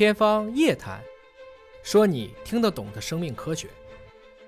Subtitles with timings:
[0.00, 0.98] 天方夜谭，
[1.82, 3.68] 说你听得懂的生命科学。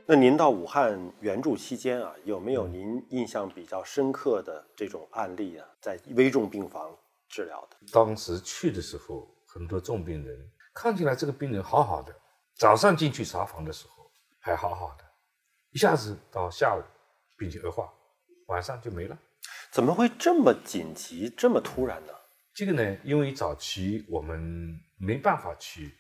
[0.07, 5.69] 那您到武汉援助期间啊，有没有您印象比较深刻的这种案例啊？
[5.79, 6.97] 在危重病房
[7.29, 7.77] 治疗的？
[7.93, 12.17] 当时去的时候，很多重病人看起来这个病人好好的，
[12.55, 14.11] 早上进去查房的时候
[14.41, 15.05] 还好好的，
[15.73, 16.81] 一下子到下午
[17.37, 17.93] 病情恶化，
[18.47, 19.19] 晚上就没了。
[19.71, 22.13] 怎么会这么紧急，这么突然呢？
[22.55, 25.93] 这个呢，因为早期我们没办法去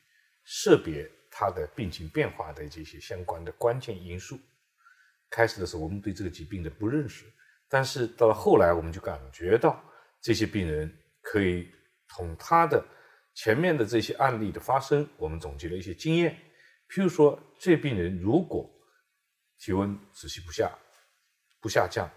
[0.45, 4.39] 识别他的病情变化的这些相关的关键因素。
[5.29, 7.25] 开始的时候，我们对这个疾病的不认识，
[7.69, 9.83] 但是到了后来，我们就感觉到
[10.21, 11.69] 这些病人可以
[12.15, 12.85] 从他的
[13.35, 16.37] 前面的这些案例的发生，我们总结了一些经验。
[16.89, 18.71] 譬如说，这病人如果
[19.59, 20.71] 体温持续不下、
[21.61, 22.09] 不下降，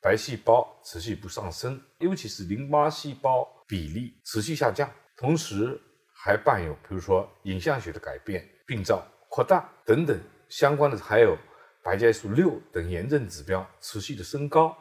[0.00, 5.78] 白细胞持续不上升，尤其是淋巴细胞比例持续下降，同时
[6.24, 10.16] 还伴有比如说影像学的改变、病灶扩大等等
[10.48, 11.36] 相关的，还有
[11.82, 14.76] 白介素六等炎症指标持续的升高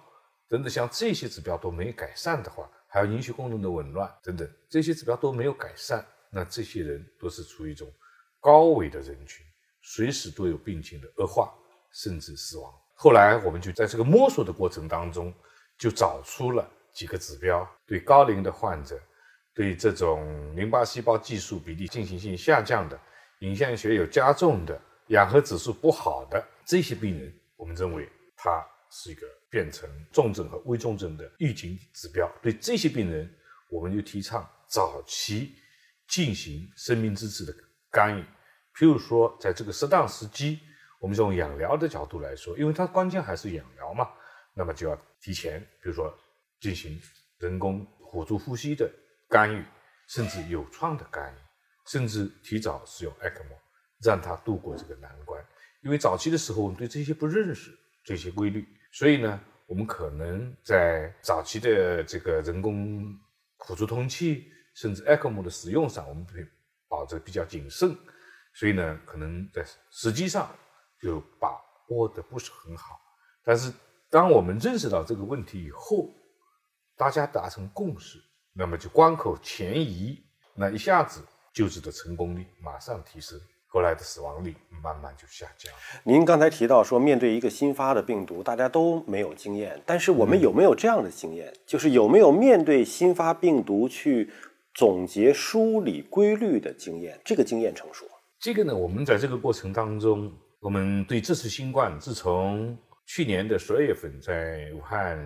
[0.48, 7.92] 等等，像这些指标都没改善的话，还有凝血功能的紊乱等等，这些指标都没有改善，那这些人都是处于一种
[8.40, 9.44] 高危的人群，
[9.82, 11.52] 随时都有病情的恶化，
[11.92, 12.72] 甚至死亡。
[12.94, 15.34] 后来我们就在这个摸索的过程当中，
[15.76, 19.02] 就找出了几个指标，对高龄的患者，
[19.54, 23.00] 对这种淋巴细胞计数比例进行性下降的、
[23.40, 32.32] 影像学有加重的、氧合指数不好的这些病人，我们认为它是一个变成重症和危重症的预警指标。
[32.42, 33.30] 对这些病人，
[33.70, 35.56] 我们就提倡早期
[36.08, 37.54] 进行生命支持的
[37.90, 38.22] 干预，
[38.76, 40.60] 譬如说在这个适当时机。
[41.00, 44.08] 我们从养疗的角度来说，因为它关键还是养疗嘛，
[44.54, 46.16] 那么就要提前，比如说
[46.60, 47.02] 进行
[47.40, 48.88] 人工辅助呼吸的
[49.32, 49.66] 干预，
[50.08, 51.38] 甚至有创的干预，
[51.88, 53.58] 甚至提早使用 ECMO，
[54.04, 55.44] 让他度过这个难关。
[55.82, 57.72] 因为早期的时候我们对这些不认识
[58.03, 63.03] 这些规律，所以呢，我们可能在早期的这个人工
[63.66, 66.46] 辅助通气，甚至 ECMO 的使用上，我们会
[66.88, 67.98] 保持比较谨慎。
[68.53, 70.53] 所以呢，可能在实际上。
[71.03, 71.59] 就把
[71.90, 73.02] 握的不是很好，
[73.44, 73.74] 但是
[74.08, 76.13] 当我们认识到这个问题以后，
[76.96, 78.19] 大家达成共识，
[78.53, 80.22] 那么就关口前移，
[80.56, 81.22] 那一下子
[81.53, 85.72] 救治的成功率马上提升，后来的死亡率慢慢就下降。
[86.03, 91.53] 您刚才提到说，面对一个新发的病毒，大家都没有经验，但是我们有没有这样的经验？
[91.66, 94.29] 就是有没有面对新发病毒去
[94.73, 97.19] 总结梳理规律的经验？
[97.23, 98.06] 这个经验成熟？
[98.39, 100.31] 这个呢，我们在这个过程当中。
[100.62, 105.18] 我们对这次新冠，自从去年的十二月份在武汉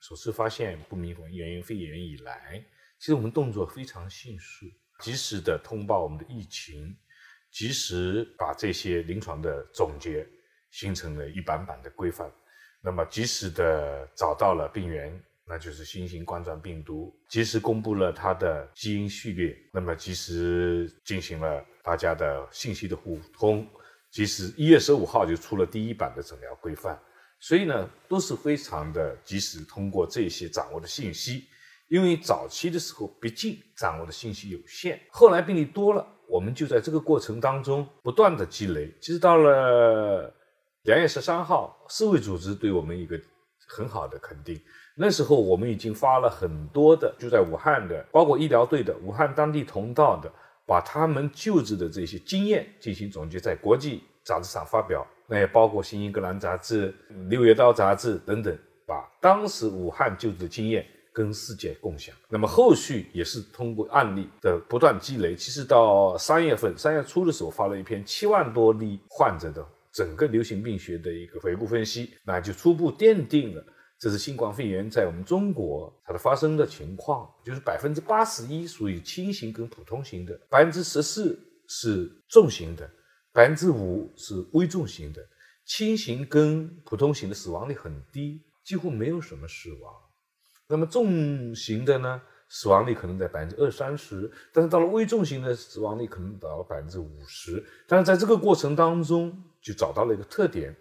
[0.00, 2.64] 首次发现不明原因肺炎以来，
[2.98, 4.66] 其实我们动作非常迅速，
[5.00, 6.96] 及时的通报我们的疫情，
[7.50, 10.26] 及时把这些临床的总结
[10.70, 12.32] 形成了一版版的规范，
[12.82, 23.68] 那么及时的找到了病源，那就是新型冠状病毒，及时公布了它的基因序列，那么及时进行了大家的信息的互通。
[24.10, 27.00] 及时一月十五号就出了第一版的诊疗规范，
[27.40, 31.46] 所以呢都是非常的及时通过这些掌握的信息。
[31.88, 38.94] 因为早期的时候毕竟掌握的信息有限，后来病例多了，我们就在这个过程当中不断的积累。
[39.00, 40.32] 其实到了
[40.82, 43.20] 两月十三号，世卫组织对我们一个
[43.66, 44.60] 很好的肯定，
[44.94, 50.30] 那时候我们已经发了很多的就在武汉的，包括医疗队的、武汉当地同道的。
[50.66, 56.88] 把他们救治的这些经验进行总结，在国际杂志上发表，那也包括《新英格兰杂志》
[57.28, 62.12] 《六月刀》杂志等等，把当时武汉救治的经验跟世界共享。
[62.28, 73.64] 那么后续也是通过案例的不断积累，其实到三月份、三月初的时候，发了一篇七万多例患者的整个流行病学的一个回顾分析，那就初步奠定了。
[74.00, 81.38] 这是新冠肺炎在我们中国它的发生的情况，就是百分之八十一属于轻型跟普通型的，百分之十四
[81.68, 82.90] 是重型的，
[83.32, 85.26] 百分之五是危重型的。
[85.64, 89.94] 轻型跟普通型的死亡率很低，几乎没有什么死亡。
[90.66, 97.64] 那么重型的呢，死亡率可能在百分之二三十，但是到了危重型的死亡率可能达到百分之五十。
[97.86, 100.74] 但是在这个过程当中，就找到了一个特点：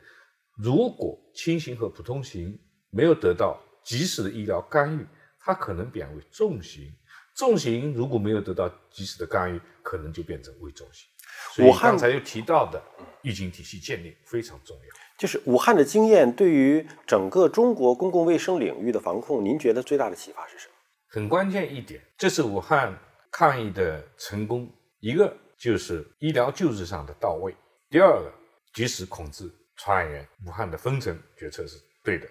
[0.58, 2.60] 如果轻型和普通型
[2.90, 5.06] 没有得到及时的医疗干预，
[5.40, 6.92] 它可能变为重型；
[7.36, 11.08] 重型如果没有得到及时的干预，可能就变成危重型。
[11.56, 12.80] 所以刚才又提到的
[13.24, 14.84] 预警体系建立非常重要。
[15.18, 20.74] 就是武汉的经验对于整个中国公共卫生领域的防控，您觉得最大的启发是什么？
[21.08, 22.96] 很关键一点，这是武汉
[23.32, 24.72] 抗疫的成功。
[25.00, 27.52] 一个就是医疗救治上的到位；
[27.90, 28.32] 第二个，
[28.74, 30.28] 及时控制传染源。
[30.46, 32.28] 武汉的封城决策是对的。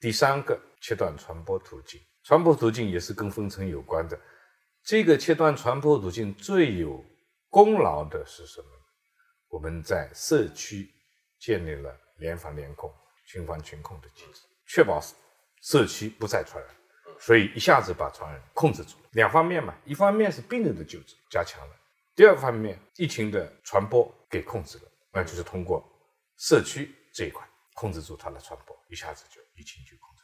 [0.00, 1.98] 第三个，切断传播途径。
[2.24, 4.18] 传播途径也是跟封城有关的。
[4.84, 7.04] 这个切断传播途径最有
[7.48, 8.68] 功劳的是什么？
[9.48, 10.88] 我们在社区
[11.38, 12.92] 建立了联防联控、
[13.26, 15.00] 群防群控的机制，确保
[15.60, 16.74] 社区不再传染，
[17.18, 19.08] 所以一下子把传染控制住了。
[19.12, 21.76] 两方面嘛，一方面是病人的救治加强了，
[22.14, 25.84] 第二方面疫情的传播给控制了，那就是通过
[26.36, 30.19] 社区这一块控制住它的传播，一下子就疫情就控制。